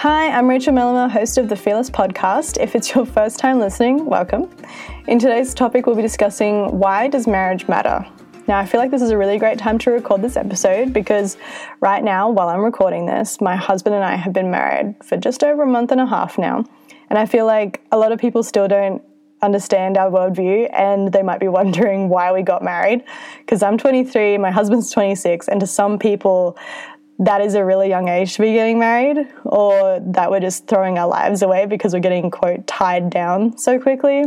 [0.00, 2.60] Hi, I'm Rachel Mellimer, host of the Fearless podcast.
[2.60, 4.54] If it's your first time listening, welcome.
[5.08, 8.06] In today's topic, we'll be discussing why does marriage matter?
[8.46, 11.38] Now, I feel like this is a really great time to record this episode because
[11.80, 15.42] right now, while I'm recording this, my husband and I have been married for just
[15.42, 16.66] over a month and a half now.
[17.08, 19.02] And I feel like a lot of people still don't
[19.40, 23.02] understand our worldview and they might be wondering why we got married.
[23.38, 26.58] Because I'm 23, my husband's 26, and to some people,
[27.18, 30.98] that is a really young age to be getting married, or that we're just throwing
[30.98, 34.24] our lives away because we're getting, quote, tied down so quickly.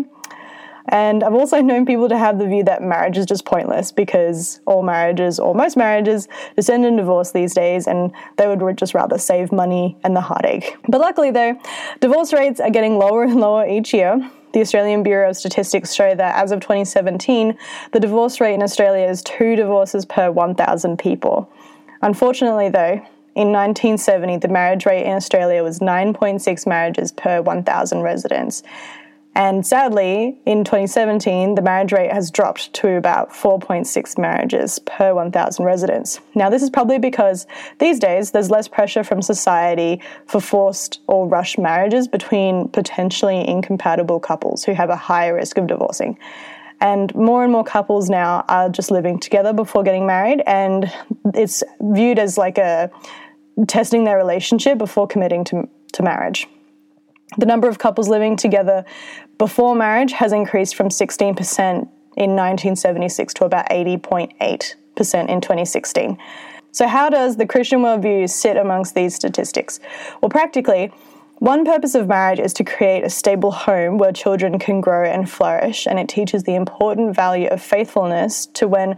[0.92, 4.60] And I've also known people to have the view that marriage is just pointless because
[4.66, 8.96] all marriages, or most marriages, just end in divorce these days and they would just
[8.96, 10.76] rather save money and the heartache.
[10.88, 11.60] But luckily, though,
[12.00, 14.20] divorce rates are getting lower and lower each year.
[14.54, 17.56] The Australian Bureau of Statistics show that as of 2017,
[17.92, 21.52] the divorce rate in Australia is two divorces per 1,000 people.
[22.02, 23.02] Unfortunately, though,
[23.36, 28.64] in 1970, the marriage rate in Australia was 9.6 marriages per 1,000 residents.
[29.36, 35.64] And sadly, in 2017, the marriage rate has dropped to about 4.6 marriages per 1,000
[35.64, 36.20] residents.
[36.36, 37.46] Now, this is probably because
[37.78, 44.20] these days there's less pressure from society for forced or rushed marriages between potentially incompatible
[44.20, 46.18] couples who have a higher risk of divorcing.
[46.82, 50.92] And more and more couples now are just living together before getting married, and
[51.34, 52.90] it's viewed as like a
[53.68, 56.48] testing their relationship before committing to, to marriage.
[57.38, 58.86] The number of couples living together
[59.38, 64.34] before marriage has increased from 16% in 1976 to about 80.8%
[65.30, 66.18] in 2016.
[66.72, 69.80] So, how does the Christian worldview sit amongst these statistics?
[70.22, 70.92] Well, practically,
[71.40, 75.30] one purpose of marriage is to create a stable home where children can grow and
[75.30, 78.98] flourish, and it teaches the important value of faithfulness to when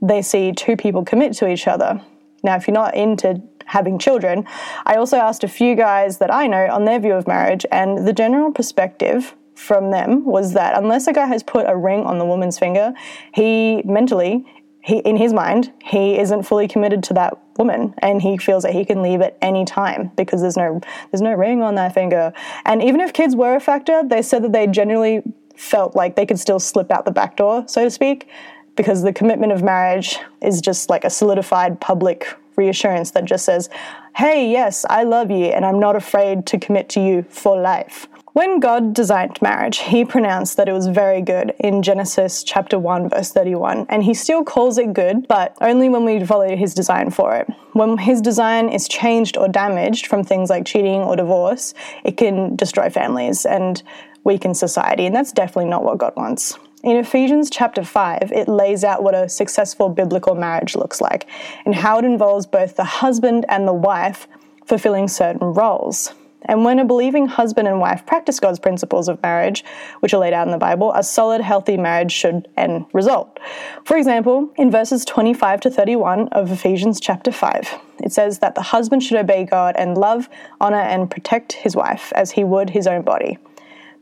[0.00, 2.00] they see two people commit to each other.
[2.42, 4.46] Now, if you're not into having children,
[4.84, 8.06] I also asked a few guys that I know on their view of marriage, and
[8.06, 12.18] the general perspective from them was that unless a guy has put a ring on
[12.18, 12.94] the woman's finger,
[13.34, 14.46] he mentally
[14.82, 18.72] he, in his mind, he isn't fully committed to that woman, and he feels that
[18.72, 20.80] he can leave at any time because there's no
[21.10, 22.32] there's no ring on that finger.
[22.64, 25.22] And even if kids were a factor, they said that they genuinely
[25.56, 28.28] felt like they could still slip out the back door, so to speak,
[28.76, 32.26] because the commitment of marriage is just like a solidified public
[32.56, 33.68] reassurance that just says,
[34.16, 38.06] "Hey, yes, I love you, and I'm not afraid to commit to you for life."
[38.34, 43.10] When God designed marriage, he pronounced that it was very good in Genesis chapter 1
[43.10, 47.10] verse 31, and he still calls it good, but only when we follow his design
[47.10, 47.46] for it.
[47.74, 52.56] When his design is changed or damaged from things like cheating or divorce, it can
[52.56, 53.82] destroy families and
[54.24, 56.58] weaken society, and that's definitely not what God wants.
[56.82, 61.28] In Ephesians chapter 5, it lays out what a successful biblical marriage looks like
[61.66, 64.26] and how it involves both the husband and the wife
[64.64, 66.14] fulfilling certain roles.
[66.46, 69.64] And when a believing husband and wife practice God's principles of marriage,
[70.00, 73.38] which are laid out in the Bible, a solid, healthy marriage should end result.
[73.84, 78.62] For example, in verses 25 to 31 of Ephesians chapter 5, it says that the
[78.62, 80.28] husband should obey God and love,
[80.60, 83.38] honor, and protect his wife as he would his own body.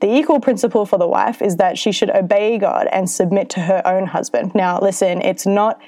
[0.01, 3.61] The equal principle for the wife is that she should obey God and submit to
[3.61, 4.55] her own husband.
[4.55, 5.81] Now, listen, it's not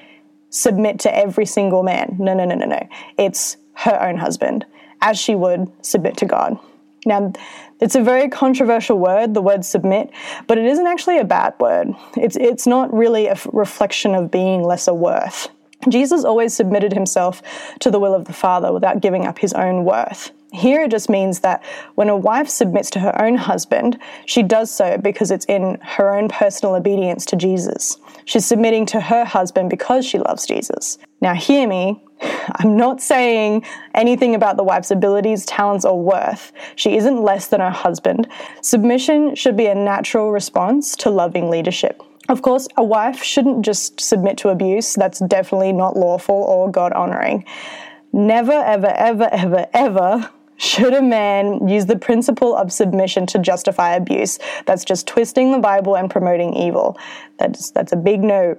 [0.49, 2.15] submit to every single man.
[2.19, 2.87] No, no, no, no, no.
[3.17, 4.65] It's her own husband
[5.03, 6.57] as she would submit to God.
[7.05, 7.33] Now,
[7.81, 10.09] it's a very controversial word, the word submit,
[10.47, 11.89] but it isn't actually a bad word.
[12.15, 15.49] It's, it's not really a reflection of being lesser worth.
[15.89, 17.41] Jesus always submitted himself
[17.81, 20.31] to the will of the Father without giving up his own worth.
[20.53, 21.63] Here it just means that
[21.95, 26.15] when a wife submits to her own husband, she does so because it's in her
[26.15, 27.97] own personal obedience to Jesus.
[28.25, 30.99] She's submitting to her husband because she loves Jesus.
[31.21, 32.03] Now, hear me,
[32.55, 33.63] I'm not saying
[33.93, 36.51] anything about the wife's abilities, talents, or worth.
[36.75, 38.27] She isn't less than her husband.
[38.61, 42.01] Submission should be a natural response to loving leadership.
[42.29, 44.95] Of course, a wife shouldn't just submit to abuse.
[44.95, 47.45] That's definitely not lawful or God honoring.
[48.13, 50.29] Never, ever, ever, ever, ever
[50.63, 54.39] should a man use the principle of submission to justify abuse?
[54.65, 56.97] That's just twisting the Bible and promoting evil.
[57.37, 58.57] That's, that's a big no.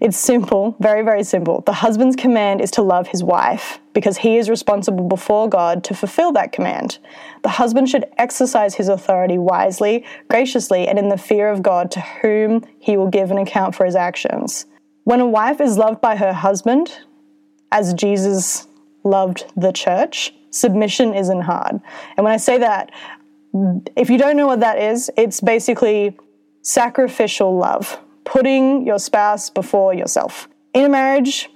[0.00, 1.62] It's simple, very, very simple.
[1.62, 5.94] The husband's command is to love his wife because he is responsible before God to
[5.94, 6.98] fulfill that command.
[7.42, 12.00] The husband should exercise his authority wisely, graciously, and in the fear of God to
[12.00, 14.66] whom he will give an account for his actions.
[15.02, 16.96] When a wife is loved by her husband,
[17.72, 18.68] as Jesus
[19.02, 21.80] loved the church, submission isn't hard.
[22.16, 22.90] And when I say that,
[23.96, 26.16] if you don't know what that is, it's basically
[26.62, 30.48] sacrificial love, putting your spouse before yourself.
[30.72, 31.50] In a marriage,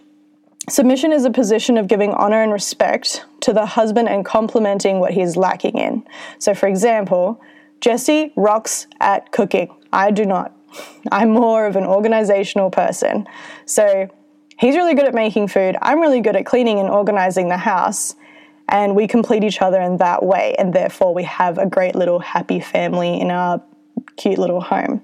[0.69, 5.13] submission is a position of giving honor and respect to the husband and complementing what
[5.13, 6.07] he's lacking in.
[6.39, 7.41] So, for example,
[7.81, 9.75] Jesse rocks at cooking.
[9.93, 10.55] I do not.
[11.13, 13.27] I'm more of an organizational person.
[13.65, 14.09] So,
[14.59, 15.77] he's really good at making food.
[15.83, 18.15] I'm really good at cleaning and organizing the house.
[18.69, 20.55] And we complete each other in that way.
[20.59, 23.63] And therefore, we have a great little happy family in our
[24.17, 25.03] cute little home.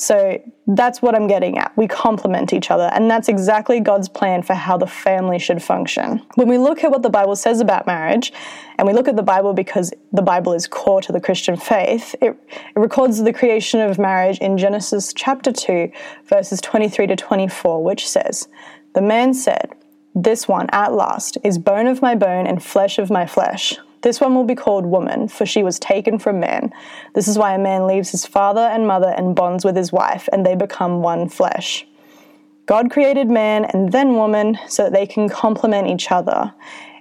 [0.00, 1.76] So that's what I'm getting at.
[1.76, 6.22] We complement each other, and that's exactly God's plan for how the family should function.
[6.36, 8.32] When we look at what the Bible says about marriage,
[8.78, 12.14] and we look at the Bible because the Bible is core to the Christian faith,
[12.22, 15.92] it, it records the creation of marriage in Genesis chapter 2,
[16.24, 18.48] verses 23 to 24, which says,
[18.94, 19.74] The man said,
[20.14, 23.78] This one, at last, is bone of my bone and flesh of my flesh.
[24.02, 26.72] This one will be called woman, for she was taken from man.
[27.14, 30.28] This is why a man leaves his father and mother and bonds with his wife,
[30.32, 31.86] and they become one flesh.
[32.66, 36.54] God created man and then woman so that they can complement each other.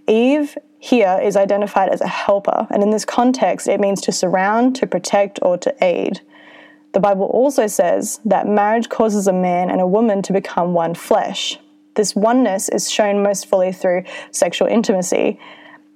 [0.07, 4.75] Eve here is identified as a helper, and in this context, it means to surround,
[4.75, 6.21] to protect, or to aid.
[6.93, 10.95] The Bible also says that marriage causes a man and a woman to become one
[10.95, 11.59] flesh.
[11.99, 15.37] This oneness is shown most fully through sexual intimacy,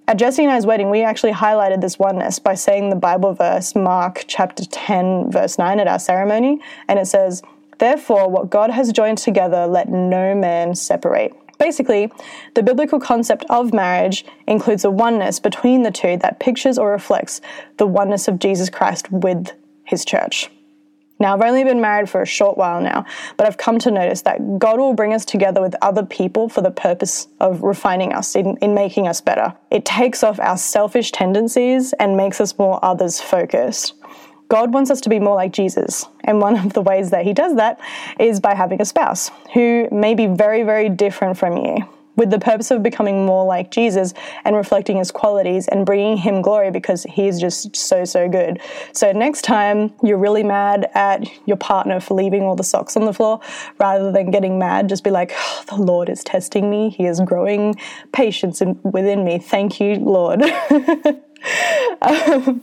[0.05, 3.73] at Jesse and I's wedding, we actually highlighted this oneness by saying the Bible verse,
[3.73, 6.59] Mark chapter 10, verse 9, at our ceremony.
[6.89, 7.41] And it says,
[7.79, 11.31] Therefore, what God has joined together, let no man separate.
[11.57, 12.11] Basically,
[12.53, 17.39] the biblical concept of marriage includes a oneness between the two that pictures or reflects
[17.77, 19.53] the oneness of Jesus Christ with
[19.85, 20.51] his church.
[21.23, 23.05] Now, I've only been married for a short while now,
[23.37, 26.59] but I've come to notice that God will bring us together with other people for
[26.59, 29.55] the purpose of refining us, in, in making us better.
[29.71, 33.93] It takes off our selfish tendencies and makes us more others focused.
[34.49, 36.05] God wants us to be more like Jesus.
[36.25, 37.79] And one of the ways that He does that
[38.19, 42.39] is by having a spouse who may be very, very different from you with the
[42.39, 44.13] purpose of becoming more like Jesus
[44.45, 48.62] and reflecting his qualities and bringing him glory because he's just so, so good.
[48.92, 53.06] So, next time you're really mad at your partner for leaving all the socks on
[53.06, 53.39] the floor,
[53.80, 56.89] rather than getting mad, just be like, oh, The Lord is testing me.
[56.89, 57.75] He is growing
[58.12, 59.39] patience in, within me.
[59.39, 60.44] Thank you, Lord.
[62.01, 62.61] um,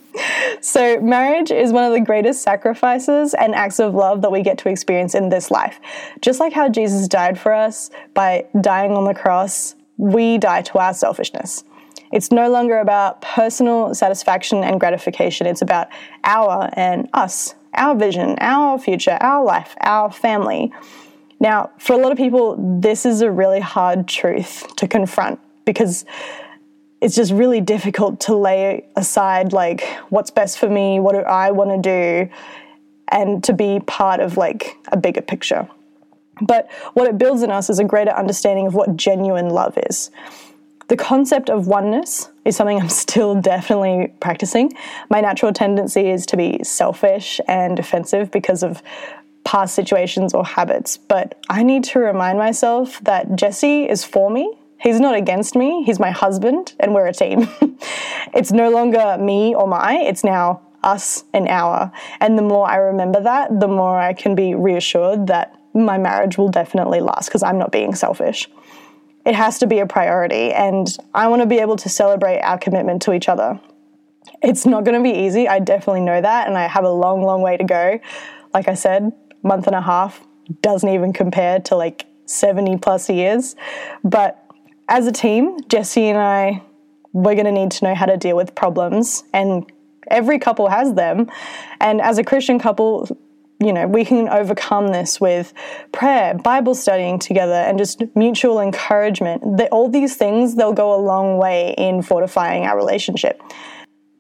[0.61, 4.59] so, marriage is one of the greatest sacrifices and acts of love that we get
[4.59, 5.81] to experience in this life.
[6.21, 10.79] Just like how Jesus died for us by dying on the cross, we die to
[10.79, 11.65] our selfishness.
[12.13, 15.89] It's no longer about personal satisfaction and gratification, it's about
[16.25, 20.73] our and us, our vision, our future, our life, our family.
[21.39, 26.05] Now, for a lot of people, this is a really hard truth to confront because
[27.01, 31.51] it's just really difficult to lay aside like what's best for me, what do I
[31.51, 31.79] want to
[32.27, 32.33] do,
[33.09, 35.69] and to be part of like a bigger picture.
[36.43, 40.11] But what it builds in us is a greater understanding of what genuine love is.
[40.89, 44.73] The concept of oneness is something I'm still definitely practicing.
[45.09, 48.83] My natural tendency is to be selfish and defensive because of
[49.45, 54.60] past situations or habits, but I need to remind myself that Jesse is for me
[54.81, 57.49] He's not against me, he's my husband, and we're a team.
[58.35, 61.93] it's no longer me or my, it's now us and our.
[62.21, 66.39] And the more I remember that, the more I can be reassured that my marriage
[66.39, 68.49] will definitely last because I'm not being selfish.
[69.27, 72.57] It has to be a priority, and I want to be able to celebrate our
[72.57, 73.61] commitment to each other.
[74.43, 77.23] It's not going to be easy, I definitely know that, and I have a long,
[77.23, 78.01] long way to go.
[78.55, 80.27] Like I said, month and a half
[80.63, 83.57] doesn't even compare to like 70 plus years,
[84.03, 84.40] but
[84.91, 86.63] as a team, Jesse and I,
[87.13, 89.71] we're going to need to know how to deal with problems, and
[90.11, 91.31] every couple has them.
[91.81, 93.09] And as a Christian couple,
[93.61, 95.55] you know, we can overcome this with
[95.93, 99.61] prayer, Bible studying together, and just mutual encouragement.
[99.71, 103.41] All these things, they'll go a long way in fortifying our relationship.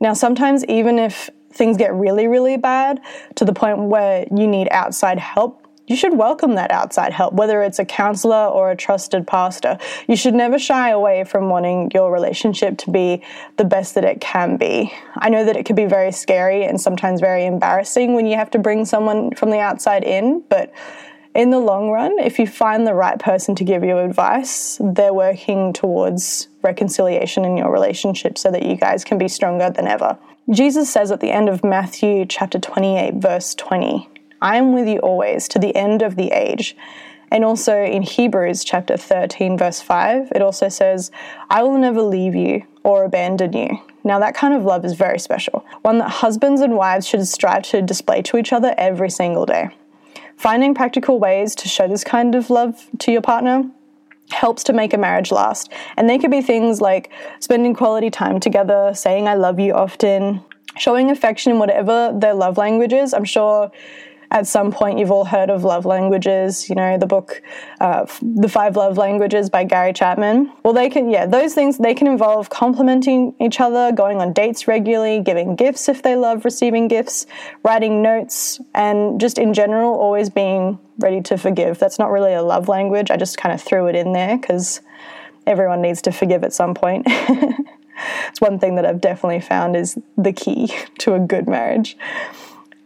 [0.00, 3.00] Now, sometimes, even if things get really, really bad
[3.34, 5.59] to the point where you need outside help,
[5.90, 9.76] you should welcome that outside help, whether it's a counselor or a trusted pastor.
[10.06, 13.24] You should never shy away from wanting your relationship to be
[13.56, 14.92] the best that it can be.
[15.16, 18.52] I know that it can be very scary and sometimes very embarrassing when you have
[18.52, 20.72] to bring someone from the outside in, but
[21.34, 25.12] in the long run, if you find the right person to give you advice, they're
[25.12, 30.16] working towards reconciliation in your relationship so that you guys can be stronger than ever.
[30.52, 34.08] Jesus says at the end of Matthew chapter 28, verse 20,
[34.42, 36.76] I am with you always to the end of the age.
[37.32, 41.10] And also in Hebrews chapter 13, verse 5, it also says,
[41.48, 43.78] I will never leave you or abandon you.
[44.02, 47.62] Now, that kind of love is very special, one that husbands and wives should strive
[47.64, 49.68] to display to each other every single day.
[50.36, 53.70] Finding practical ways to show this kind of love to your partner
[54.30, 55.70] helps to make a marriage last.
[55.96, 60.42] And they could be things like spending quality time together, saying I love you often,
[60.78, 63.12] showing affection in whatever their love language is.
[63.12, 63.70] I'm sure
[64.30, 67.42] at some point you've all heard of love languages, you know, the book,
[67.80, 70.52] uh, The Five Love Languages by Gary Chapman.
[70.64, 74.68] Well, they can, yeah, those things, they can involve complimenting each other, going on dates
[74.68, 77.26] regularly, giving gifts if they love receiving gifts,
[77.64, 81.78] writing notes, and just in general, always being ready to forgive.
[81.78, 83.10] That's not really a love language.
[83.10, 84.80] I just kind of threw it in there because
[85.46, 87.04] everyone needs to forgive at some point.
[88.28, 91.96] it's one thing that I've definitely found is the key to a good marriage.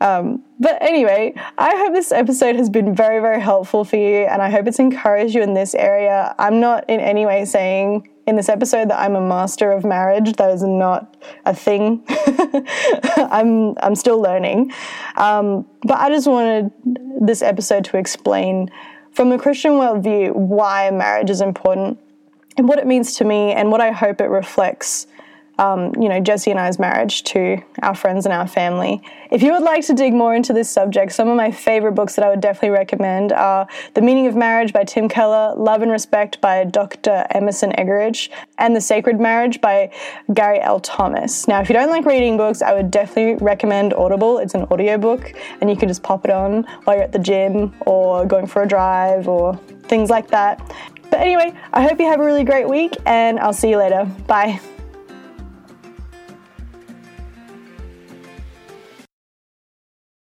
[0.00, 4.42] Um, but anyway, I hope this episode has been very, very helpful for you, and
[4.42, 6.34] I hope it's encouraged you in this area.
[6.38, 10.32] I'm not in any way saying in this episode that I'm a master of marriage.
[10.34, 12.04] That is not a thing.
[13.16, 14.72] I'm I'm still learning,
[15.16, 16.70] um, but I just wanted
[17.20, 18.70] this episode to explain
[19.12, 21.98] from a Christian worldview why marriage is important
[22.56, 25.06] and what it means to me, and what I hope it reflects
[25.58, 29.02] um, you know, Jesse and I's marriage to our friends and our family.
[29.30, 32.16] If you would like to dig more into this subject, some of my favorite books
[32.16, 35.90] that I would definitely recommend are The Meaning of Marriage by Tim Keller, Love and
[35.90, 37.26] Respect by Dr.
[37.30, 39.92] Emerson Eggerichs, and The Sacred Marriage by
[40.32, 40.80] Gary L.
[40.80, 41.46] Thomas.
[41.46, 44.38] Now, if you don't like reading books, I would definitely recommend Audible.
[44.38, 47.74] It's an audiobook, and you can just pop it on while you're at the gym
[47.86, 50.60] or going for a drive or things like that.
[51.10, 54.04] But anyway, I hope you have a really great week, and I'll see you later.
[54.26, 54.60] Bye.